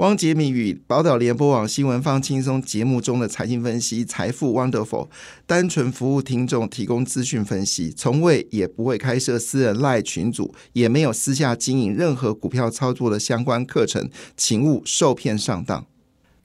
[0.00, 5.10] 汪杰明与宝岛联播网新闻放轻松节目中的财经分析，财富 Wonderful，
[5.46, 14.08] 单纯服务听众，提供资讯分析，从未也不会开设私人赖群组，也没有私下经营任何股票操作的相关课程，
[14.38, 15.84] 请勿受骗上当。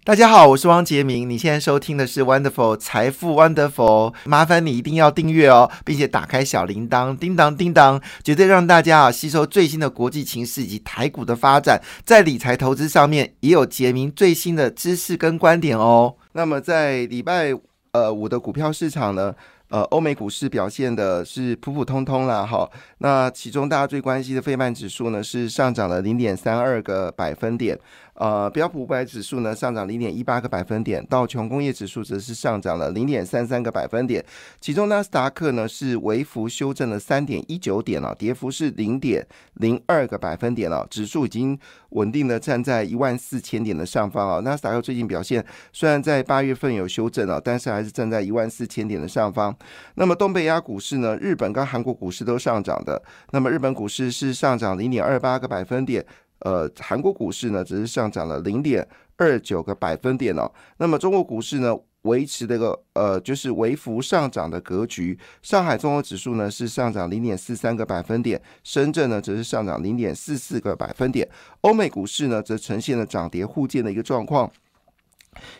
[0.06, 1.28] 大家好，我是汪杰明。
[1.28, 16.14] 你现在收听的是 Wonderful 财富 Wonderful，麻烦你一定要订阅哦，并且打开小铃铛，叮当叮当，绝对让大家啊吸收最新的国际情势以及台股的发展，在理财投资上面也有杰明最新的知识跟观点哦。
[16.34, 17.51] 那么在礼拜
[17.93, 19.34] 呃五的股票市场呢，
[19.70, 22.70] 呃，欧美股市表现的是普普通通啦，哈。
[23.00, 27.79] 那其中大家最关心的费曼指数呢，是上涨了零点三二个百分点。
[28.15, 34.23] 呃，标普五百指数呢上涨零点一八个百分点，道琼工业指数则是上涨了零点三三个百分点，
[34.61, 39.25] 其中纳斯达克呢是微幅修正了三点一九点了，跌幅是零点
[39.56, 44.39] 零二个百分点了，指数已经稳定的站在一万四千点的上方啊。
[44.39, 49.53] 纳斯达克最近表现虽然在八月份有修正了，但是还是站在一万四千点的上方。
[49.95, 56.06] 那么东北亚股市呢，日本跟韩国股市都上涨的，那么日本股市是上涨零点二八个百分点。
[56.46, 60.48] 呃，韩国股市呢只是上涨了零点二九个百分点哦。
[60.78, 65.18] 那么中国股市呢维持这个呃就是微幅上涨的格局。
[65.42, 71.28] 上海综合指数呢是上涨零点四三个百分点，深圳呢则是上涨零点四四个百分点。
[71.62, 74.48] 欧美股市呢则呈现了涨跌互见的一个状况。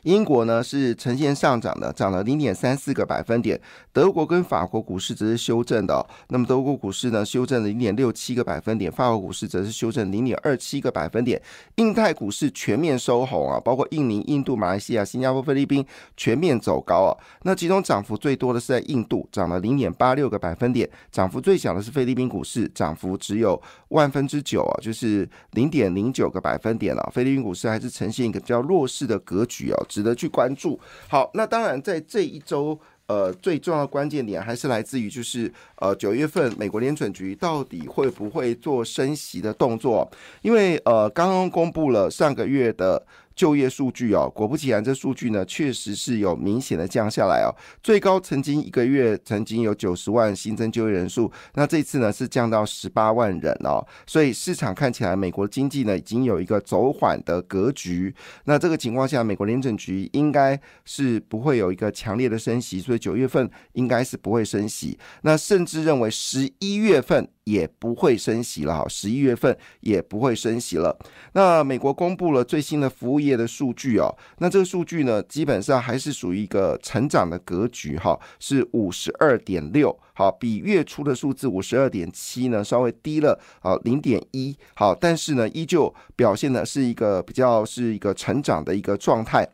[0.04, 3.60] 英国呢是呈现上涨的，涨了零点三四个百分点。
[3.92, 11.42] 德国跟法国股市则是修正的，那么德国股市呢修正了零点六七个百分点，法国股市则是修正零点二七个百分点。
[11.76, 17.18] 印太股市全面收红啊，包括印尼、印度、马来西亚、新加坡、菲律宾全面走高啊。
[17.44, 27.12] 那其中涨幅最多的是在印度，涨了零点八六个百分点，涨幅最小的是菲律宾股市，涨幅只有万分之九啊，就是零点零九个百分点了。
[27.14, 29.65] 菲律宾股市还是呈现一个比较弱势的格局。
[29.66, 30.80] 比较值得去关注。
[31.10, 40.08] 好，那当然，在这一周，呃，最重要的关键点还是来自于，就是呃，九月份美国联准局到底会不会做升息的动作？
[40.44, 43.04] 因为呃，刚刚公布了上个月的。
[43.36, 47.52] 就业数据哦，果不其然，这数据呢确实是有明显的降下来哦。
[47.84, 53.86] 最高曾经一个月曾经有九十万新增就业人数，那这次呢是降到十八万人哦。
[54.08, 58.16] 所以市场看起来美国经济呢已经有一个走缓的格局。
[58.46, 64.98] 那这个情况下，美国联准局应该是不会有一个强烈的升息，所以九月份应该是不会升息。
[65.24, 67.28] 那甚至认为十一月份。
[67.46, 70.96] 也不会升息了哈，十一月份也不会升息了。
[71.34, 89.48] 那美国公布了最新的服务业的数据哦，那这个数据呢，基本上还是属于一个成长的格局哈，是五十二点六，好，比月初的数字五十二点七呢稍微低了啊零点一，好，但是呢，依旧表现的是一个比较是一个成长的一个状态。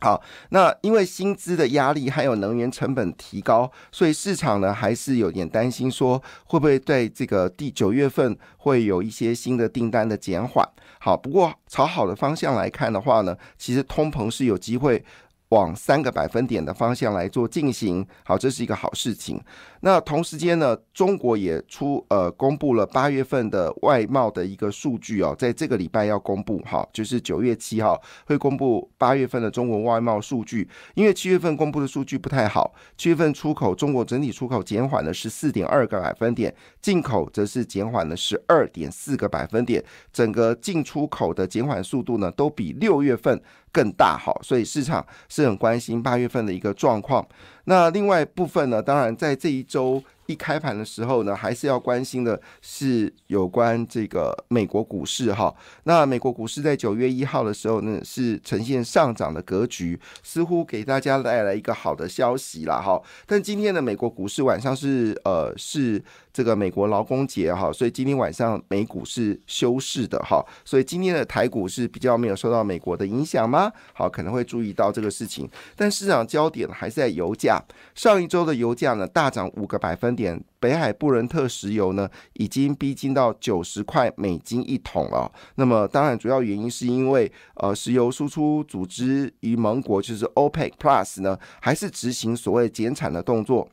[0.00, 10.66] 好，那因为薪资的压力还有能源成本提高，所以市场呢还是有点担心，说会不会在这个第九月份会有一些新的订单的减缓。
[10.98, 15.04] 好，不过朝好的方向来看的话呢，其实通膨是有机会。
[15.50, 19.40] 往三个百分点的方向来做进行，好，这是一个好事情。
[19.82, 30.68] 那同时间呢，中国也出呃公布了八月份的外贸的一个数据哦，在这个礼拜要公布，哈，就是九月七号会公布八月份的中国外贸数据。
[30.94, 39.82] 因为七月份公布的数据不太好，七月份出口中国整体出口减缓了十四点二个百分点，进口则是减缓了十二点四个百分点，
[40.12, 43.40] 整个进出口的减缓速度呢，都比六月份。
[43.72, 47.26] 更大好，所以市场是很关心八月份的一个状况。
[47.64, 50.02] 那另外部分呢，当然在这一周。
[50.30, 55.52] 一开盘的时候呢，还是要关心的是有关这个美国股市哈。
[55.82, 63.02] 那美国股市在九月一号的时候呢，是呈现上涨的格局，似乎给大家带来一个好的消息了哈。
[63.26, 66.00] 但今天的美国股市晚上是呃是
[66.32, 70.46] 这个美国劳工节哈，所以今天晚上美股是休市的哈。
[70.64, 73.72] 所以今天的台股是比较没有受到美国的影响吗？
[73.92, 75.50] 好，可能会注意到这个事情。
[75.74, 77.60] 但市场焦点还是在油价，
[77.96, 80.14] 上一周的油价呢大涨五个百分。
[80.19, 80.19] 点
[80.58, 85.30] 北海布伦特石油呢，已经逼近到九十块美金一桶了。
[85.54, 93.68] 那么，当然主要原因是因为呃，石油输出组织与盟国就是 OPEC Plus 呢，还是执行所谓减产的动作，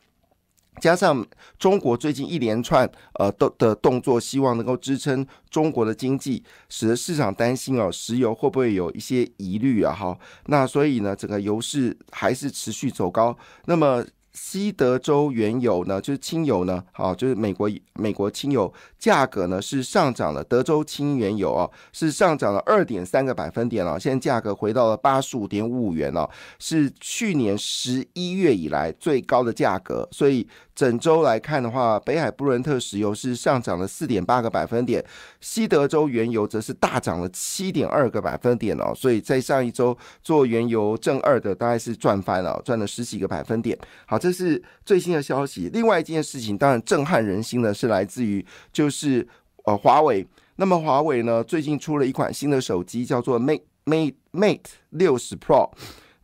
[0.80, 1.26] 加上
[1.60, 2.90] 中国最近一连串
[3.20, 9.94] 呃的的动作，希望能够支撑中国的经济，使得市场担心哦，石油会不会有一些疑虑啊？
[9.94, 13.38] 哈，那所以呢，整个油市还是持续走高。
[13.66, 14.06] 那么。
[14.40, 26.30] 西德州原油呢，就是轻油呢，好，就是美国美国轻油价格呢是上涨了，德州轻原油啊是上涨了二点三个百分点了，现在价格回到了八十五点五五元了，
[26.60, 30.48] 是去年十一月以来最高的价格，所以。
[30.78, 35.04] 整周来看的话，北海布伦特石油是上涨了四点八个百分点，
[35.42, 38.94] 西德州原油则是大涨了七点二个百分点哦。
[38.96, 43.76] 所以在上一周做原油正二的大概是赚翻了，赚了十几个百分点。
[44.06, 45.68] 好，这是最新的消息。
[45.74, 49.28] 另外一件事情，当然震撼人心的是来自于就是
[49.66, 50.24] 呃华为。
[50.58, 55.72] 那么华为呢，最近出了一款新的手机，叫做 Mate Mate Mate 六十 Pro。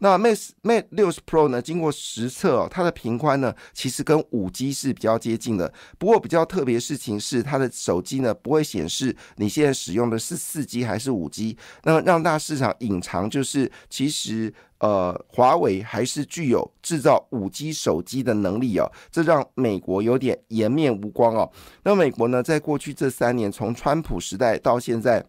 [0.03, 1.61] 那 Mate Mate 六十 Pro 呢？
[1.61, 5.71] 经过实测哦，它的屏宽呢，其实跟五 G 是比较接近的。
[5.97, 11.57] 不过比较特别事情是，它的手机呢不会显示你现在使用的是四 G 还是五 G。
[11.83, 18.91] 那么让大市场隐藏就是，其实呃，华为还是具有制造五 G 手机的能力哦。
[19.09, 21.49] 这让美国有点颜面无光哦。
[21.83, 25.25] 那美国呢，在过去这三年，从川普时代到现在。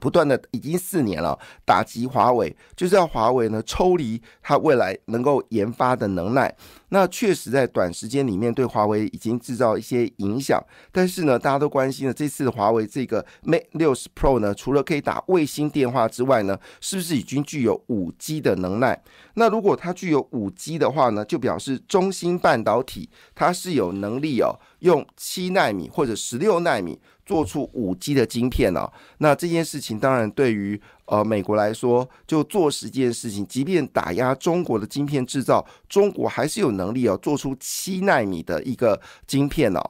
[0.00, 6.52] 不断的已经四年了，打击华为，就是要华为呢抽离它未来能够研发的能耐。
[6.88, 10.60] 那确实在短时间里面对华为已经制造一些影响。
[10.90, 19.00] 但是呢，大家都关心了这次的华为这个 Mate 六十 Pro 呢，除了可以打卫星电话之外呢，是不是已经具有五 G 的能耐？
[19.34, 26.98] 那如果它具有五 G 的话呢，就表示中芯半导体它是有能力哦，用七纳米或者十六纳米。
[27.30, 39.80] 做出五 G 的晶片哦，那这件事情当然对于呃美国来说，就做十件事情，即便打压中国的晶片制造，中国还是有能力哦做出七纳米的一个晶片哦。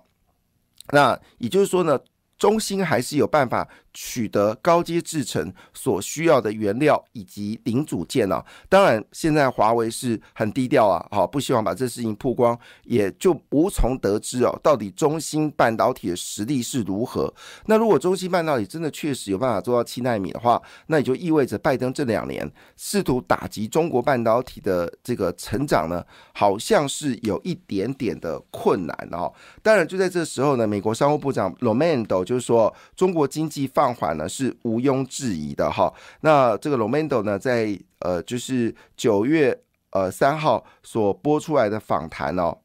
[0.91, 1.99] 那也就是说呢，
[2.37, 3.67] 中兴还是有办法。
[3.93, 17.33] 取得高阶制程所需要的原料以及零组件啊，当然现在华为是很低调啊，好不希望把这事情曝光，也就无从得知哦，到底中芯半导体的实力是如何。
[17.67, 29.33] 那如果中芯半导体真的确实有办法做到七纳米的话，那也就意味着拜登这两年试图打击中国半导体的这个成长呢，好像是有一点点的困难哦。
[29.63, 35.91] 当然就在这时候呢，美国商务部长 Romano 就是说中国经济放缓呢是毋庸置疑的哈。
[36.21, 39.59] 那这个 Romano 呢，在呃就是九月
[39.93, 42.59] 呃三号所播出来的访谈哦，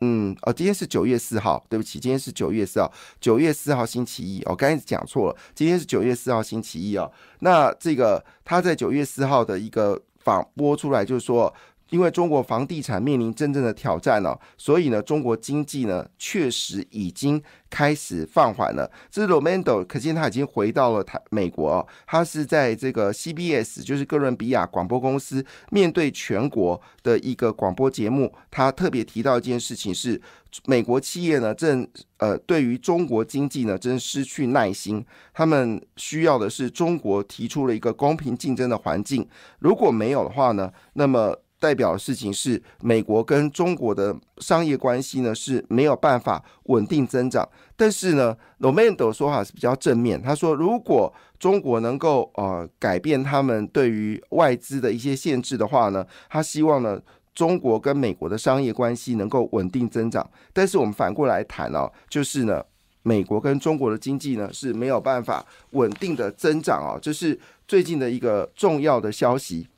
[0.00, 2.90] 嗯哦，今天是九月四号，对不起，今天是九月四号，
[3.20, 7.12] 九月四号星期一，哦刚才讲错了，今天是九月四号星期一哦。
[7.40, 11.52] 那这个他在九月四号的一个访播出来，就是说。
[11.92, 18.90] 因为中国房地产面临真正的挑战了，所以呢，中国经济呢确实已经开始放缓了。
[19.10, 30.18] 这是 Romando，可见他已经回到了台美国，他是在这个 CBS，就是哥伦比亚广播公司面对全国的一个广播节目，他特别提到一件事情是，
[30.64, 31.86] 美国企业呢正
[32.16, 35.04] 呃对于中国经济呢正失去耐心，
[35.34, 39.28] 他们需要的是中国提出了一个公平竞争的环境，
[39.58, 41.36] 如果没有的话呢，那么。
[41.62, 47.48] 代表的事情是，美国跟中国的商业关系呢是没有办法稳定增长。
[47.76, 57.00] 但是呢，Romando 说法是比较正面，他说如果中国能够呃改变他们对于外资的一些限制的话呢，他希望呢
[57.32, 60.28] 中国跟美国的商业关系能够稳定增长。
[60.52, 62.60] 但是我们反过来谈哦，就是呢，
[63.04, 67.38] 美国跟中国的经济呢是没有办法稳定的增长哦，这是
[67.68, 69.68] 最近的一个重要的消息。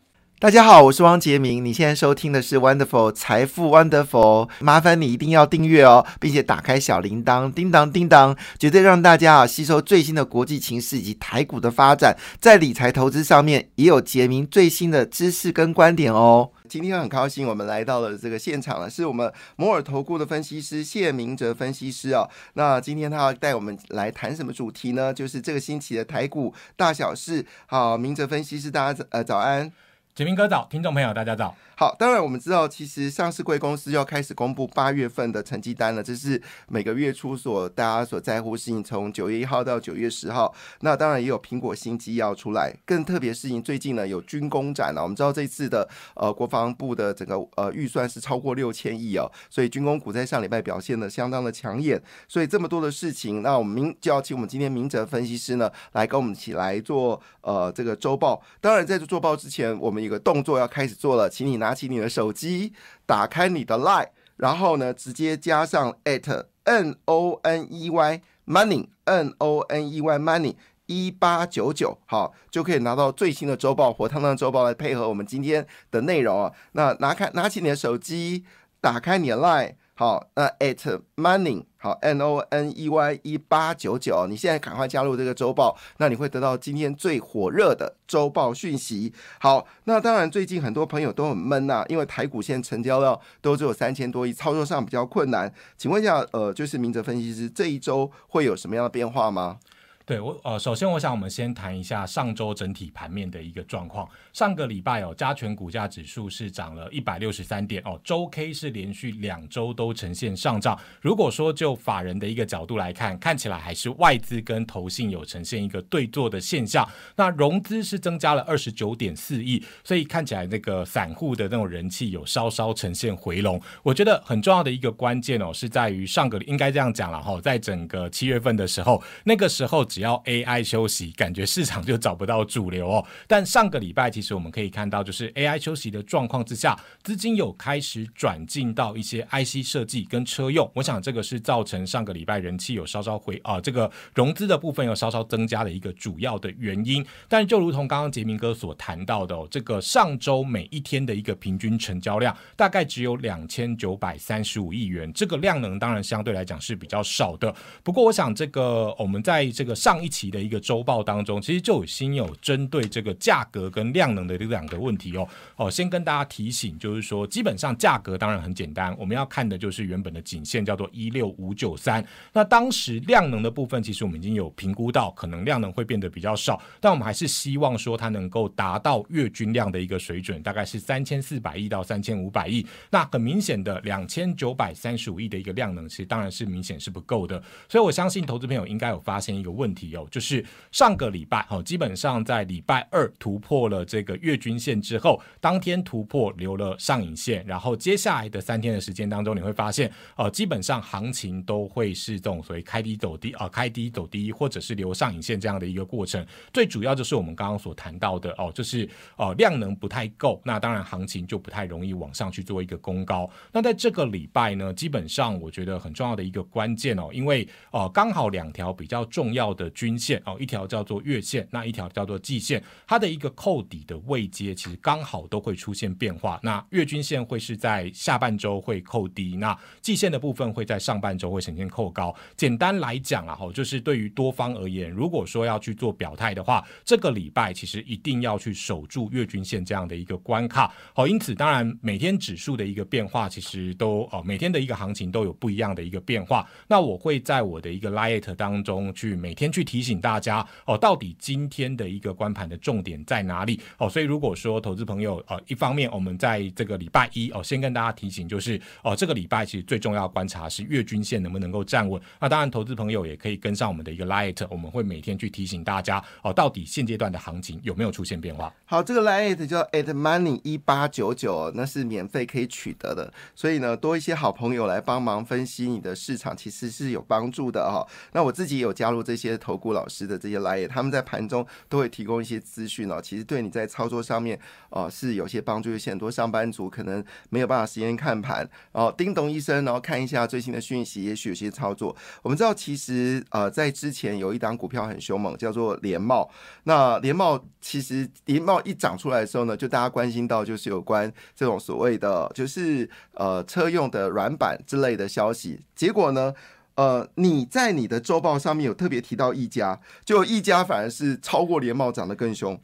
[0.44, 1.64] 大家好，我是汪杰明。
[1.64, 16.50] 你现在收听的是 Wonderful 财富 Wonderful，麻烦你一定要订阅哦，并且打开小铃铛，叮当叮当，绝对让大家啊吸收最新的国际情势以及台股的发展，在理财投资上面也有杰明最新的知识跟观点哦。
[16.68, 22.28] 今天很高兴，我们来到了这个现场了，是我们摩尔投顾的分析师谢明哲分析师啊。
[22.52, 25.14] 那今天他要带我们来谈什么主题呢？
[25.14, 27.46] 就是这个星期的台股大小事。
[27.64, 29.72] 好，明哲分析师，大家呃早安。
[30.14, 31.52] 杰明哥早，听众朋友大家早。
[31.76, 38.84] 好，当然我们知道，其实上市贵公司要开始公布八月份的成绩单了，这是每个月初所大家所在乎事情。
[38.84, 42.72] 从九月一号到九月十号，那当然也有苹果新机要出来。
[42.84, 45.02] 更特别事情，最近呢有军工展了。
[45.02, 52.00] 我们知道这次的呃国防部的整个呃预算是超过六千亿哦，所以军工股在上礼拜表现的相当的抢眼。
[52.28, 58.40] 所以这么多的事情，那我们明就要请我们今天明哲分析师呢来跟我们一起来做呃这个周报。
[58.60, 62.74] 当然在这做报之前，我们有个动作要开始做了，请你拿起你的手机，
[63.06, 70.54] 打开你的 Line，然后呢，直接加上 at n o n e y money n o n e y money
[70.84, 76.52] 一八九九，好，就可以拿到最新的周报，火烫烫周报来配合我们今天的内容啊。
[76.72, 78.44] 那拿开拿起你的手机，
[78.82, 89.12] 打开你的 Line，好，那 at money，好，n o n e y 一八九九，你现在赶快加入这个周报，那你会得到今天最火热的周报讯息。
[89.38, 95.52] 好，那当然最近很多朋友都很闷呐，因为台股现在成交量都只有三千多亿，操作上比较困难。
[95.78, 99.58] 请问一下，呃，就是明哲分析师，这一周会有什么样的变化吗？
[100.06, 104.06] 对我呃，首先我想我们先谈一下上周整体盘面的一个状况。
[104.34, 110.78] 上个礼拜哦，加权股价指数是涨了一百六十三点哦，周 K 是连续两周都呈现上涨。
[111.00, 116.86] 如果说就法人的一个角度来看，看起来还是外资跟投信有呈现一个对坐的现象。
[117.16, 123.58] 那融资是增加了二十九点四亿，所以看起来那个散户的那种人气有稍稍呈现回笼。
[123.82, 129.82] 我觉得很重要的一个关键哦，是在于上个应该这样讲了哈，在整个七月份的时候，那个时候。
[129.94, 133.06] 只要 AI 休息，感觉市场就找不到主流哦。
[133.28, 140.68] 但上个礼拜，其实我们可以看到，就是 AI 休息的状况之下，资金有开始转进到一些 IC 设计跟车用。
[140.74, 147.06] 我想这个是造成上个礼拜人气有稍稍回啊，这个融资的部分有稍稍增加的一个主要的原因。
[147.28, 157.54] 但就如同刚刚杰明哥所谈到的，哦，这个上周每一天的一个平均成交量大概只有两千九百三十五亿元，这个量能当然相对来讲是比较少的。
[157.84, 159.72] 不过，我想这个我们在这个。
[159.84, 165.28] 上一期的一个周报当中，其实就有新有针对这个价格跟量能的这两个问题哦。
[165.56, 172.02] 哦，先跟大家提醒，就是说，基本上价格当然很简单，我们要看的就是原本的颈线叫做一六五九三。
[172.32, 182.66] 那当时量能的部分，其实我们已经有评估到，可能量能会变得比较少，但我们还是希望说它能够达到月均量的一个水准，大概是三千四百亿到三千五百亿。
[182.88, 187.38] 那很明显的两千九百三十五亿的一个量能，其实当然是明显是不够的。
[187.68, 189.73] 所以我相信投资朋友应该有发现一个问题。
[189.74, 206.24] 题哦，就是上个礼拜哦，基本上在礼拜二突破了这个月均线之后，当天突破留了上影线，然后接下来的三天的时间当中，你会发现呃，基本上行情都会是这种所谓开低走低啊，开低走低，或者是留上影线这样的一个过程。
[206.52, 213.28] 最主要就是我们刚刚所谈到的哦，就是哦量能不太够，那当然行情就不太容易往上去做一个攻高。
[213.52, 219.63] 那在这个礼拜呢，基本上我觉得很重要的一个关键哦，因为哦刚好两条比较重要的。
[219.64, 226.38] 的均线哦，一条叫做月线，那一条叫做季线，它的一个扣底的位阶其实刚好都会出现变化。
[226.42, 232.14] 那月均线会是在下半周会扣低，那季线的部分会在上半周会呈现扣高。
[232.36, 240.70] 简单来讲啊，哈，就是对于多方而言，如果说要去做表态的话，这个礼拜其实一定要去守住月均线这样的一个关卡。
[240.92, 246.46] 好，因此当然每天指数的一个变化，其实都哦每天的一个行情都有不一样的一个变化。
[246.68, 249.53] 那我会在我的一个 light 当中去每天。
[249.54, 253.88] 去提醒大家哦，到底今天的一个关盘的重点在哪里哦？
[253.88, 262.02] 所以如果说投资朋友呃，一方面我们在这个礼拜一哦，先跟大家提醒，就是哦，这个礼拜其实最重要观察是月均线能不能够站稳。
[262.18, 268.52] 那当然，投资朋友也可以跟上我们的一个 light，我们会每天去提醒大家哦，到底现阶段的行情有没有出现变化？
[268.64, 273.12] 好，这个 light 叫 at money 一八九九，那是免费可以取得的。
[273.36, 277.86] 所以呢，多一些好朋友来帮忙分析你的市场，其实是有帮助的哈。
[278.12, 279.38] 那我自己有加入这些。
[279.44, 282.98] 投顾老师的这些来也，他们在盘中都会提供一些资讯哦。
[283.02, 284.38] 其实对你在操作上面
[284.70, 285.74] 哦是有些帮助。
[285.74, 291.94] 有些很多上班族可能没有办法时间看盘，然后叮咚一声，然后看一下最新的讯息，也许有些操作。
[292.22, 296.30] 我们知道，其实呃在之前有一档股票很凶猛，叫做联茂。
[296.62, 305.58] 那联茂其实联茂一涨出来的时候呢，就大家关心到就是有关这种所谓的就是呃车用的软板之类的消息。
[305.74, 306.32] 结果呢？
[306.76, 312.60] 呃，你在你的周报上面有特别提到一家，就一家反而是超过联茂涨得更凶。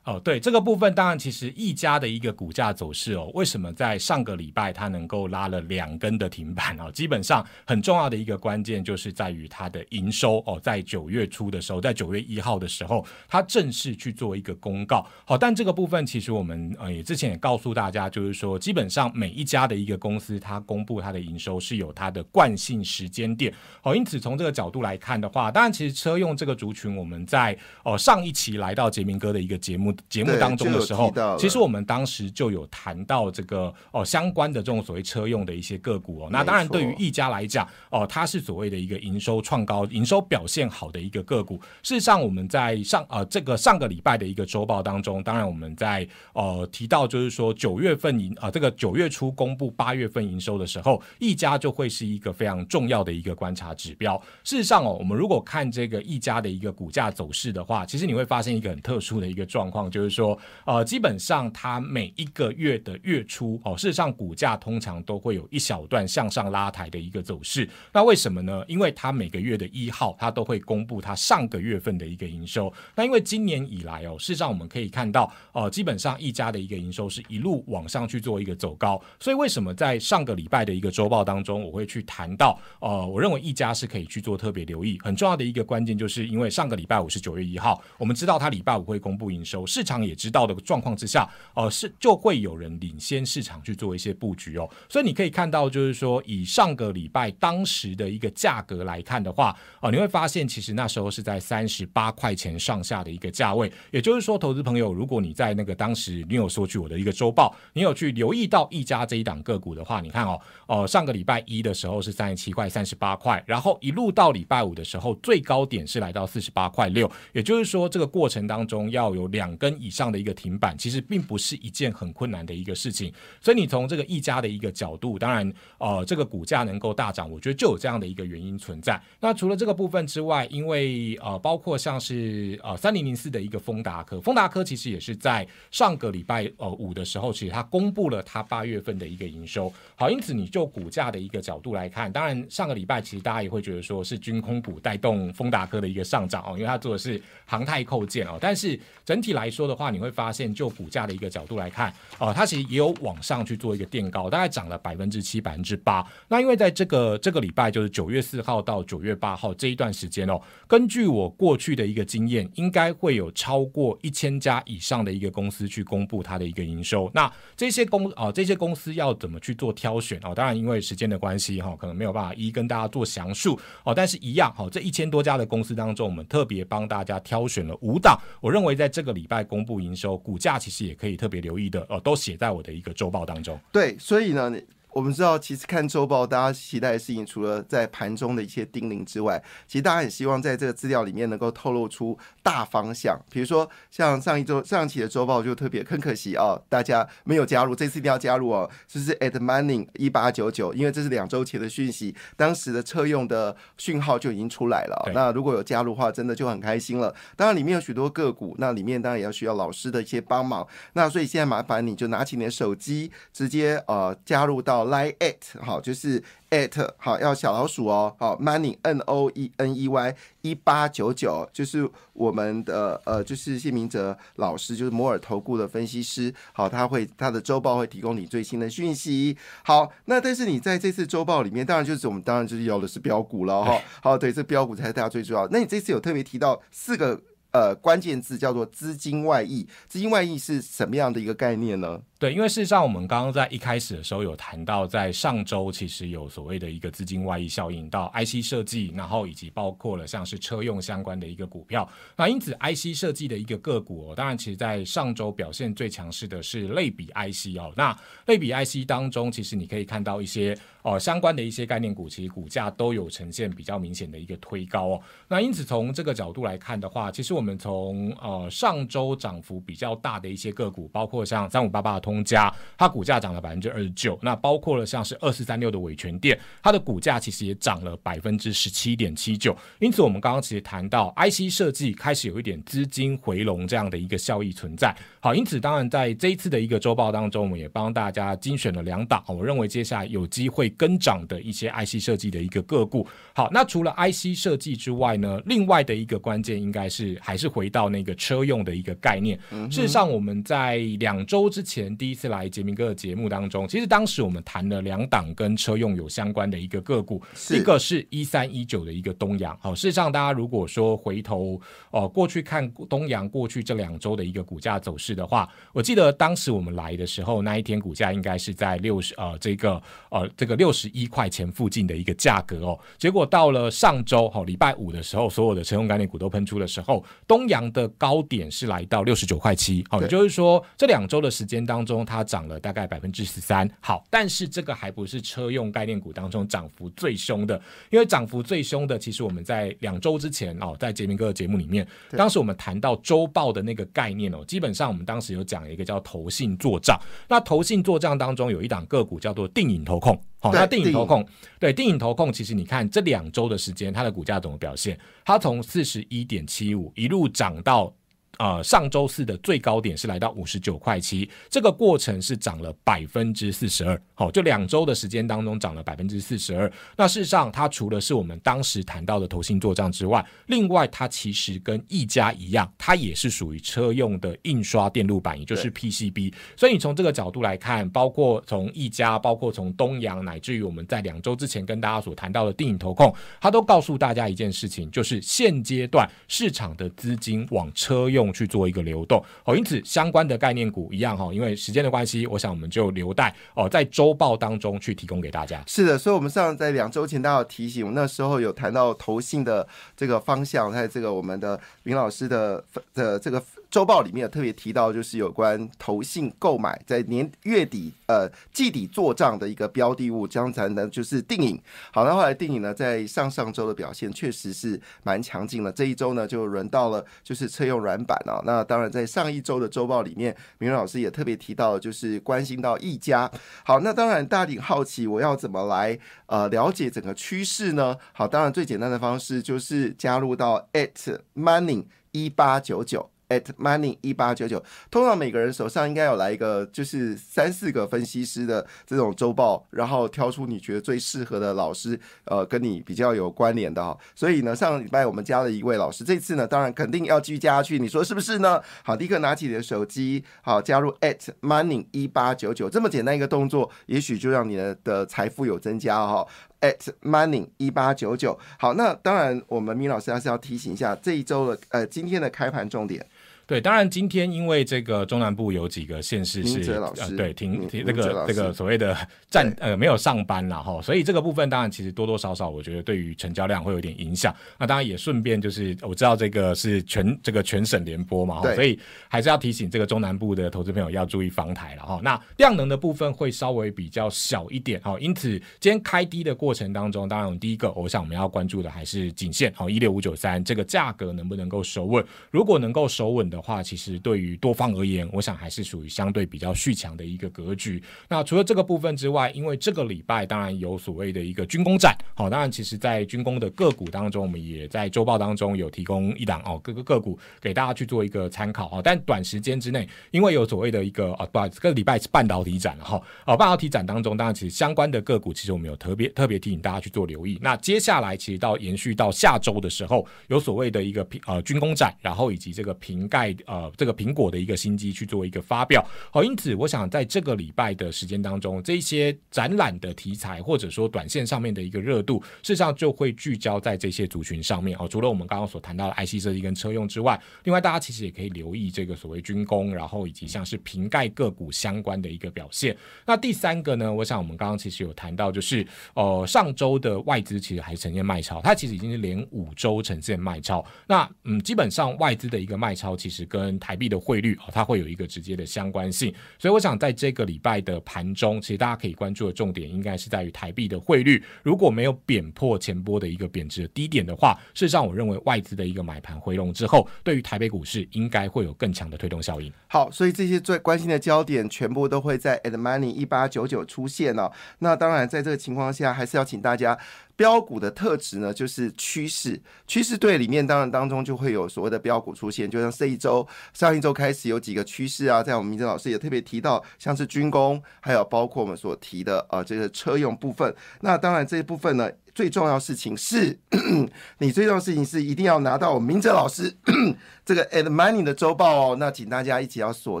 [0.04, 6.90] 哦，对这个部分，当然其实一家的一个股价走势哦，为什么在上个礼拜它能够拉了两根的停板哦？
[6.90, 15.06] 基本上很重要的一个关键就是在于它的营收哦，在九月初的时候，在九月一号的时候，它正式去做一个公告。
[15.24, 23.54] 好，但这个部分其实我们呃也之前也告诉大家，就是说基本上每一家的一个公司，它公布它的营收是有它的惯性时间点。
[23.80, 29.91] 好，因此从这个角度来看的话，当然其实车用这个族群，我们在哦上一期来到杰明哥的一个节目。
[30.08, 36.28] 节目当中的时候，其实我们当时就有谈到这个哦相关的这种所谓车用的一些个股哦。
[36.30, 41.60] 那当然，对于一家来讲哦，它是所谓的一个营收创高、营收表现好的一个个股。
[41.82, 54.20] 事实上，我们在上呃这个上个礼拜的一个周报当中，当然我们在呃提到就是说九月份营啊这个九月初公布八月份营收的时候，一家就会是一个非常重要的一个观察指标。
[54.44, 59.81] 事实上哦，我们如果看这个一家的一个股价走势的话，其实你会发现一个很特殊的一个状况。
[59.90, 67.68] 就是说，呃，基本上它每一个月的月初哦，事实上股价通常都会有一小段向上拉抬的一个走势。
[67.92, 68.64] 那为什么呢？
[68.68, 72.72] 因为它每个月的一号，它都会公布它上个月份的一个营收。
[72.94, 79.00] 那因为今年以来哦，事实上我们可以看到，呃，基本上一家的一个营收是一路往上去做一个走高。
[79.20, 84.98] 所以为什么在上个礼拜的一个周报当中，我会去谈到，呃，我认为一家是可以去做特别留意。
[85.02, 94.68] 很重要的一个关键，就是因为上个礼拜五是九月一号，我们知道它礼拜五会公布营收，市场也知道的状况之下，呃，是就会有人领先市场去做一些布局哦。
[94.86, 103.72] 所以你可以看到，就是说以上个礼拜当时的一个价格来看的话，哦，你会发现其实那时候是在三十八块钱上下的一个价位。
[103.90, 117.10] 也就是说，投资朋友，如果你在那个当时你有索取我的一个周报，你有去留意到一家这一档个股的话，你看哦，哦，上个礼拜一的时候是三十七块、三十八块，然后一路到礼拜五的时候，最高点是来到四十八块六。
[117.32, 123.12] 也就是说，这个过程当中要有两根以上的一个停板，其实并不是一件很困难的一个事情。
[123.40, 129.00] 所以你从这个一家的一个角度，当然，呃，这个股价能够大涨，我觉得就有这样的一个原因存在。
[129.20, 139.72] 那除了这个部分之外，因为呃，包括像是呃三零零四的一个丰达科，丰达科其实也是在上个礼拜呃五的时候，其实它公布了它八月份的一个营收。
[139.94, 148.36] 好，因此你就股价的一个角度来看，当然上个礼拜其实大家也会觉得说是军空股带动丰达科的一个上涨哦，因为它做的是航太扣件哦。
[148.40, 156.04] 但是整体来说的话，你会发现就股价的一个角度来看，哦，它其实也有往上去做一个垫高，大概涨了百分之七、百分之八。
[156.28, 167.10] 那因为在这个这个礼拜，就是九月四号到九月八号这一段时间哦，根据我过去的一个经验，应该会有超过一千家以上的一个公司去公布它的一个营收。
[167.12, 170.34] 那这些公啊，这些公司要怎么去做挑选哦？
[170.34, 173.94] 当然，因为时间的关系哈，可能没有办法一一跟大家做详述哦。
[173.94, 178.18] 但是，一样好，这一千多家的公司当中，我们特别帮大家挑选了五档。
[178.40, 183.58] 我认为在这个礼拜公布营收，股价其实也可以特别留意的哦，都写在我的一个周报当中。
[183.72, 184.52] 对，所以呢。
[184.92, 193.18] 我们知道，其实看周报，大家期待的事情，除了在盘中的一些叮咛之外，其实大家很希望在这个资料里面能够透露出大方向。
[193.30, 198.70] 比如说，像上一周上期的周报就特别，很可惜啊，大家没有加入，这次一定要加入哦。
[198.86, 205.10] 就是 at money 一八九九，因为这是两周前的讯息，当时的车用的讯号就已经出来了。
[205.14, 207.14] 那如果有加入的话，真的就很开心了。
[207.34, 210.66] 当然里面有许多个股，那里面当然也要需要老师的一些帮忙。
[210.92, 214.81] 那所以现在麻烦你就拿起你的手机，直接呃加入到。
[214.86, 229.36] 来 at 好，就是 at 好，要小老鼠哦，好 money n o e n e y 一八九九，就是我们的呃，就是谢明哲老师，就是摩尔投顾的分析师，好，他会他的周报会提供你最新的讯息。
[229.64, 233.80] 好，那但是你在这次周报里面，当然就是我们当然就是要的是标股了哈。
[234.02, 235.46] 好，对，这标股才是大家最重要。
[235.48, 237.20] 那你这次有特别提到四个
[237.52, 242.00] 呃关键字，叫做资金外溢，资金外溢是什么样的一个概念呢？
[242.22, 251.90] 对，因为事实上我们刚刚在一开始的时候有谈到，在上周其实有所谓的一个资金外溢效应到 IC 设计，然后以及包括了像是车用相关的一个股票。
[252.14, 257.72] 那因此 IC 设计的一个个股，哦，当然其实在上周表现最强势的是类比 IC 哦。
[257.76, 257.92] 那
[258.26, 265.02] 类比 IC 当中，其实你可以看到一些哦相关的一些概念股，其实股价都有呈现比较明显的一个推高哦。
[265.26, 272.11] 那因此从这个角度来看的话，其实我们从呃上周涨幅比较大的一些个股，包括像三五八八的通。
[272.12, 279.56] 通家，它股价涨了百分之二十九，那包括了像是二四三六的伟权店，它的股价其实也涨了百分之十七点七九。
[279.78, 284.94] 因此，我们刚刚其实谈到 IC 设计开始有一点资金回笼这样的一个效益存在。
[285.24, 293.06] 好，因此当然在这一次的一个周报当中，我们也帮大家精选了两档，我认为接下来有机会跟涨的一些 IC 设计的一个个股。
[293.32, 299.38] 好，那除了 IC 设计之外呢，另外的一个关键应该是还是回到那个车用的一个概念。
[299.70, 301.96] 事实上，我们在两周之前。
[301.96, 309.56] 第一次来杰明哥的节目当中，其实当时我们谈了两档跟车用有相关的一个个股，一个是一三一九的一个东阳。
[309.60, 311.60] 好，事实上大家如果说回头
[311.92, 322.76] 哦过去看东阳过去这两周的一个股价走势的话，我记得当时我们来的时候那一天股价应该是在六十呃这个呃这个六十一块钱附近的一个价格哦。
[322.98, 329.84] 结果到了上周好礼拜五的时候，所有的车用概念股都喷出的时候，东阳的高点是来到六十九块七。
[329.88, 331.92] 好，也就是说这两周的时间当中。
[331.92, 351.26] 中它涨了大概百分之十三，好，但是这个还不是车用概念股当中涨幅最凶的，因为涨幅最凶的，其实我们在两周之前哦，在杰明哥的节目里面，当时我们谈到周报的那个概念哦，基本上我们当时有讲一个叫投信做账，那投信做账当中有一档个股叫做定影投控，好，那定影投控，
[351.58, 354.98] 对，定影投控，其实你看这两周的时间，它的股价怎么表现？
[355.24, 357.94] 它从四十一点七五一路涨到。
[358.38, 366.72] 呃，上周四的最高点是来到五十九块七，这个过程是涨了百分之四十二，好，就两周的时间当中涨了百分之四十二。
[366.96, 376.32] 那事实上，它除了是我们当时谈到的投信做账之外，另外它其实跟一家一样，它也是属于车用的印刷电路板，也就是 PCB。
[376.56, 388.21] 所以你从这个角度来看，包括从一家，包括从东阳，乃至于我们在两周之前跟大家所谈到的电影投控，它都告诉大家一件事情，就是现阶段市场的资金往车用。
[388.30, 395.64] 去做一个流动哦，因此相关的概念股一样哈，因为时间的关系，我想我们就留待哦在周报当中去提供给大家。
[395.66, 403.42] 是的，所以我们上在两周前，大家提醒，我那时候有谈到投信的这个方向，在这个我们的林老师的的这个。
[403.72, 411.58] 周报里面有特别提到，就是有关投信购买在年月底呃季底做账的一个标的物，将才能就是定影。
[411.90, 415.72] 好，那后来定影呢，在上上周的表现确实是蛮强劲的。
[415.72, 418.42] 这一周呢，就轮到了就是车用软板啊。
[418.44, 423.30] 那当然，在上一周的周报里面，明荣老师也特别提到，就是关心到一家。
[423.64, 427.96] 好，那当然大家好奇，我要怎么来呃了解整个趋势呢？
[428.12, 433.11] 好，当然最简单的方式就是加入到 at money 一八九九。
[433.32, 443.96] At money 一八九九，通常每个人手上应该有来一个，就是三四个分析师的这种周报，然后挑出你觉得最适合的老师，呃，跟你比较有关联的哈。
[444.14, 448.60] 所以呢，上礼拜我们加了一位老师，这次呢，当然肯定要继续加下去，你说是不是呢？
[448.84, 456.26] 好，立刻拿起你的手机，好，加入 at money 一八九九，这么简单一个动作，也许就让你的的财富有增加哈。
[456.60, 463.04] at money 一八九九，好，那当然我们米老师还是要提醒一下这一周的呃今天的开盘重点。
[463.46, 468.96] 对，当然今天因为这个中南部有几个县市是呃对停停这个这个所谓的
[469.28, 474.34] 站呃没有上班了哈，所以这个部分当然其实多多少少我觉得对于成交量会有点影响。
[474.58, 478.78] 那当然也顺便就是我知道这个是全这个全省联播嘛哈，所以
[479.08, 482.00] 还是要提醒这个中南部的投资朋友要注意防台了哈。
[482.02, 485.28] 那量能的部分会稍微比较小一点哈，因此
[485.58, 493.31] 今天开低的过程当中，当然第一个我想我们要关注的还是颈线好一六五九三这个价格能不能够守稳，如果能够守稳。
[493.32, 497.82] 的话，其实对于多方而言，我想还是属于相对比较续强的一个格局。
[498.08, 508.82] 那除了这个部分之外，因为这个礼拜当然有所谓的一个军工战，好，当然其实在军工的个股当中，我们也在周报当中有提供一档哦，各个个股给大家去做一个参考啊。
[508.84, 517.38] 但短时间之内，因为有所谓的一个哦，不，这个礼拜是半导体展了哈，哦，半导体展当中，当然其实相关的个股，其实我们有特别特别提醒大家去做留意。
[517.40, 523.21] 那接下来其实到延续到下周的时候，有所谓的一个呃军工展，然后以及这个瓶盖。
[523.22, 534.88] 在呃，这个苹果的一个新机去做一个发表，好，因此我想在这个礼拜的时间当中，这些展览的题材或者说短线上面的一个热度，事实上就会聚焦在这些族群上面哦。
[534.88, 542.76] 除了我们刚刚所谈到的 IC 设计跟车用之外，另外大家其实也可以留意这个所谓军工，然后以及像是瓶盖个股相关的一个表现。
[543.06, 550.64] 那第三个呢，我想我们刚刚其实有谈到，就是呃上周的外资其实还呈现卖超，它其实已经是连五周呈现卖超。
[550.88, 553.11] 那嗯，基本上外资的一个卖超其实。
[553.12, 569.52] 是跟台币的汇率啊，它会有一个直接的相关性，所以我想在这个礼拜的盘中，其实大家可以关注的重点应该是在于台币的汇率，如果没有贬破前波的一个贬值的低点的话，事实上我认为外资的一个买盘回笼之后，对于台北股市应该会有更强的推动效应。
[569.68, 574.32] 好，所以这些最关心的焦点全部都会在 Ad money 一八九九出现哦。
[574.60, 576.78] 那当然，在这个情况下，还是要请大家。
[577.16, 579.40] 标股的特质呢，就是趋势。
[579.66, 590.54] 趋势对里面当然当中就会有所谓的标股出现，就像这一周、上一周开始有几个趋势啊，在我们明正老师也特别提到，像是军工，还有包括我们所提的呃这个车用部分。
[590.80, 591.90] 那当然这一部分呢。
[592.14, 593.38] 最重要事情是，
[594.18, 596.54] 你最重要事情是一定要拿到我明哲老师
[597.24, 598.76] 这个 Ad Money 的周报哦。
[598.78, 600.00] 那请大家一起要锁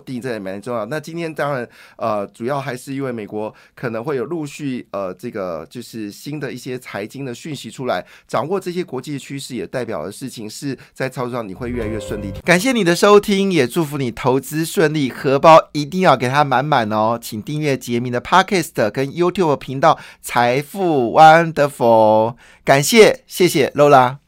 [0.00, 0.84] 定，这也蛮重要。
[0.86, 12.30] 那今天当然呃，主要还是因为美国可能会有陆续呃，这个就是新的一些财经的讯息出来，掌握这些国际趋势也代表的事情是在操作上你会越来越顺利。
[12.44, 17.18] 感谢你的收听，也祝福你投资顺利，荷包一定要给它满满哦。
[17.20, 22.01] 请订阅杰明的 Podcast 跟 YouTube 频道财富 Wonderful。
[22.02, 24.22] 哦，感谢，谢谢露拉。